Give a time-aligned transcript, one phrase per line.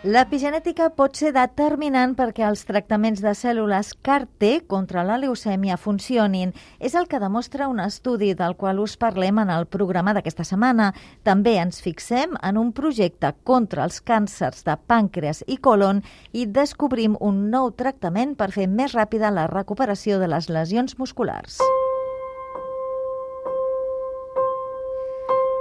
[0.00, 6.54] L'epigenètica pot ser determinant perquè els tractaments de cèl·lules CAR-T contra la leucèmia funcionin.
[6.80, 10.94] És el que demostra un estudi del qual us parlem en el programa d'aquesta setmana.
[11.22, 16.00] També ens fixem en un projecte contra els càncers de pàncreas i colon
[16.32, 21.60] i descobrim un nou tractament per fer més ràpida la recuperació de les lesions musculars.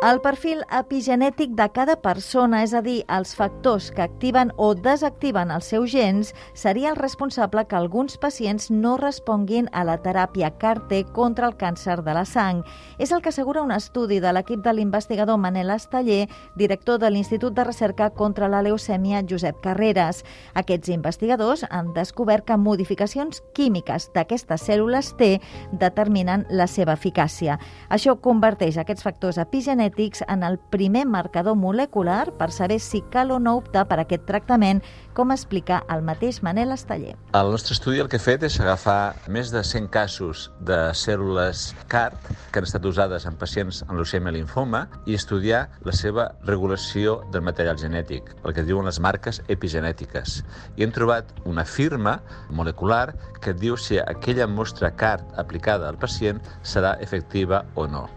[0.10, 5.52] El perfil epigenètic de cada persona, és a dir, els factors que activen o desactiven
[5.54, 11.04] els seus gens, seria el responsable que alguns pacients no responguin a la teràpia CAR-T
[11.14, 12.64] contra el càncer de la sang.
[12.98, 16.26] És el que assegura un estudi de l'equip de l'investigador Manel Esteller,
[16.58, 20.24] director de l'Institut de Recerca contra la Leucèmia Josep Carreras.
[20.56, 25.36] Aquests investigadors han descobert que modificacions químiques d'aquestes cèl·lules T
[25.86, 27.60] determinen la seva eficàcia.
[27.94, 33.32] Això converteix aquests factors epigenètics genètics en el primer marcador molecular per saber si cal
[33.32, 34.82] o no optar per aquest tractament,
[35.14, 37.18] com explica el mateix Manel Esteller.
[37.34, 41.74] El nostre estudi el que ha fet és agafar més de 100 casos de cèl·lules
[41.92, 47.20] CART que han estat usades en pacients amb leucèmia linfoma i estudiar la seva regulació
[47.34, 50.44] del material genètic, el que diuen les marques epigenètiques.
[50.78, 56.40] I hem trobat una firma molecular que diu si aquella mostra CART aplicada al pacient
[56.64, 58.08] serà efectiva o no.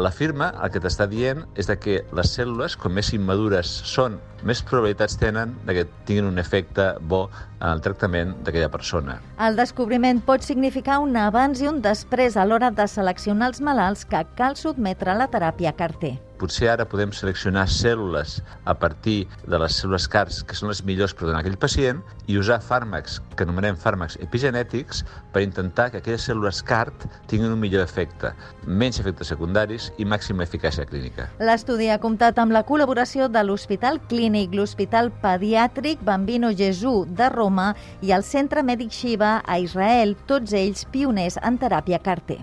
[0.00, 4.14] La firma el que t'està dient és de que les cèl·lules, com més immadures són,
[4.48, 7.26] més probabilitats tenen de que tinguin un efecte bo
[7.58, 9.18] en el tractament d'aquella persona.
[9.44, 14.08] El descobriment pot significar un abans i un després a l'hora de seleccionar els malalts
[14.08, 19.60] que cal sotmetre a la teràpia CAR-T potser ara podem seleccionar cèl·lules a partir de
[19.60, 23.18] les cèl·lules CARs, que són les millors per donar a aquell pacient, i usar fàrmacs
[23.36, 25.02] que anomenem fàrmacs epigenètics
[25.34, 28.32] per intentar que aquelles cèl·lules CART tinguin un millor efecte,
[28.66, 31.28] menys efectes secundaris i màxima eficàcia clínica.
[31.42, 37.72] L'estudi ha comptat amb la col·laboració de l'Hospital Clínic, l'Hospital Pediàtric Bambino Gesù de Roma
[38.00, 42.40] i el Centre Mèdic Shiva a Israel, tots ells pioners en teràpia CAR-T.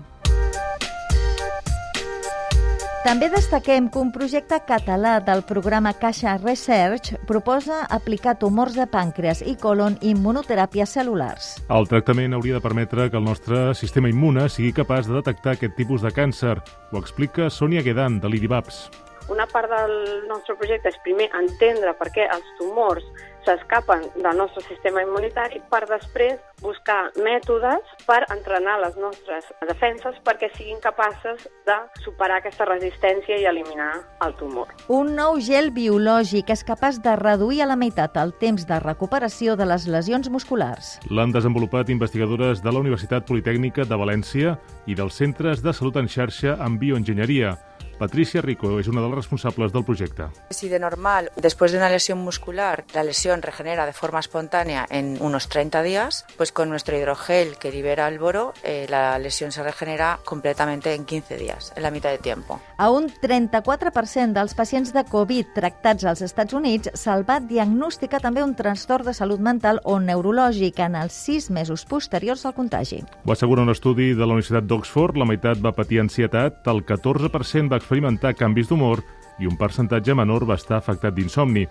[3.04, 9.44] També destaquem que un projecte català del programa Caixa Research proposa aplicar tumors de pàncreas
[9.46, 11.54] i colon immunoteràpia cel·lulars.
[11.70, 15.78] El tractament hauria de permetre que el nostre sistema immune sigui capaç de detectar aquest
[15.78, 16.58] tipus de càncer.
[16.90, 18.88] Ho explica Sònia Guedan, de l'IDIVAPS.
[19.28, 19.96] Una part del
[20.28, 23.04] nostre projecte és primer entendre per què els tumors
[23.44, 30.50] s'escapen del nostre sistema immunitari per després buscar mètodes per entrenar les nostres defenses perquè
[30.56, 33.92] siguin capaces de superar aquesta resistència i eliminar
[34.26, 34.72] el tumor.
[34.88, 39.56] Un nou gel biològic és capaç de reduir a la meitat el temps de recuperació
[39.56, 40.96] de les lesions musculars.
[41.10, 46.08] L'han desenvolupat investigadores de la Universitat Politècnica de València i dels Centres de Salut en
[46.10, 47.56] Xarxa en Bioenginyeria.
[47.98, 50.30] Patricia Rico es una de las responsables del proyecto.
[50.50, 55.20] Si de normal, después de una lesión muscular, la lesión regenera de forma espontánea en
[55.20, 59.64] unos 30 días, pues con nuestro hidrogel que libera el boro, eh, la lesión se
[59.64, 62.60] regenera completamente en 15 días, en la mitad de tiempo.
[62.76, 68.44] A un 34% dels pacients de Covid tractats als Estats Units se'l va diagnosticar també
[68.44, 73.02] un trastorn de salut mental o neurològic en els sis mesos posteriors al contagi.
[73.24, 77.72] Ho assegura un estudi de la Universitat d'Oxford, la meitat va patir ansietat, el 14%
[77.72, 79.00] va experimentar canvis d'humor
[79.40, 81.64] i un percentatge menor va estar afectat d'insomni.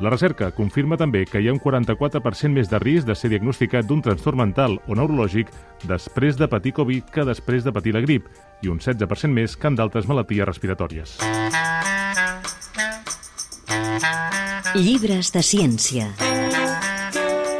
[0.00, 3.84] La recerca confirma també que hi ha un 44% més de risc de ser diagnosticat
[3.84, 5.50] d'un trastorn mental o neurològic
[5.90, 8.30] després de patir Covid que després de patir la grip
[8.62, 11.18] i un 16% més que en d'altres malalties respiratòries.
[14.78, 16.27] Llibres de ciència.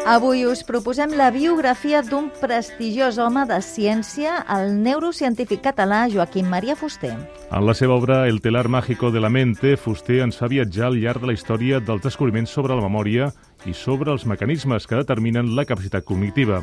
[0.08, 6.78] Avui us proposem la biografia d'un prestigiós home de ciència, el neurocientífic català Joaquim Maria
[6.80, 7.10] Fuster.
[7.52, 10.96] En la seva obra El telar mágico de la mente, Fuster ens fa viatjar al
[10.96, 13.28] llarg de la història dels descobriments sobre la memòria
[13.68, 16.62] i sobre els mecanismes que determinen la capacitat cognitiva.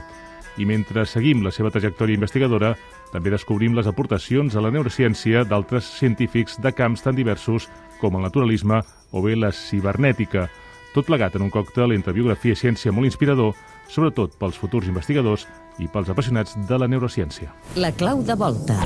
[0.57, 2.73] I mentre seguim la seva trajectòria investigadora,
[3.13, 7.69] també descobrim les aportacions a la neurociència d'altres científics de camps tan diversos
[8.01, 8.81] com el naturalisme
[9.11, 10.49] o bé la cibernètica,
[10.95, 13.53] tot plegat en un còctel entre biografia i ciència molt inspirador,
[13.91, 15.45] sobretot pels futurs investigadors
[15.83, 17.51] i pels apassionats de la neurociència.
[17.75, 18.79] La clau de volta.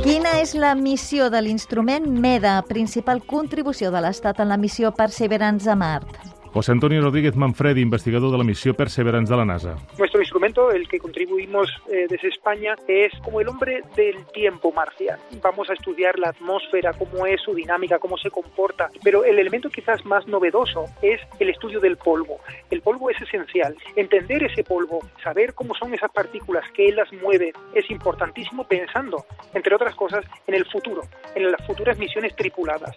[0.00, 5.68] Quina és la missió de l'instrument MEDA, principal contribució de l'Estat en la missió Perseverance
[5.68, 6.29] a Mart?
[6.52, 9.76] José Antonio Rodríguez Manfredi, investigador de la misión Perseverance de la NASA.
[9.96, 15.22] Nuestro instrumento, el que contribuimos eh, desde España, es como el hombre del tiempo marciano.
[15.40, 19.70] Vamos a estudiar la atmósfera, cómo es su dinámica, cómo se comporta, pero el elemento
[19.70, 22.40] quizás más novedoso es el estudio del polvo.
[22.70, 23.76] El polvo es esencial.
[23.94, 29.24] Entender ese polvo, saber cómo son esas partículas, qué las mueve, es importantísimo pensando,
[29.54, 31.02] entre otras cosas, en el futuro,
[31.36, 32.96] en las futuras misiones tripuladas.